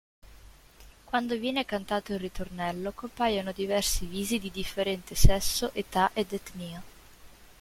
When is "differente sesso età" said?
4.49-6.09